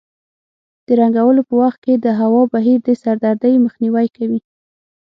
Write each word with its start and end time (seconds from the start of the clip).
د 0.85 0.87
رنګولو 1.01 1.41
په 1.49 1.55
وخت 1.61 1.79
کې 1.85 1.93
د 1.97 2.07
هوا 2.19 2.41
بهیر 2.53 2.79
د 2.87 2.89
سردردۍ 3.03 3.53
مخنیوی 3.65 4.07
کوي. 4.15 4.39